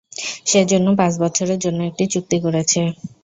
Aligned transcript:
সে 0.45 0.61
জন্য 0.71 0.87
পাঁচ 0.99 1.13
বছরের 1.23 1.59
জন্য 1.65 1.79
একটা 1.89 2.05
চুক্তি 2.13 2.37
করেছে। 2.45 2.81